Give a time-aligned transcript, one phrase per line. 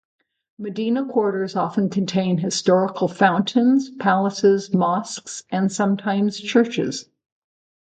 [0.57, 7.07] Medina quarters often contain historical fountains, palaces, mosques, and sometimes churches.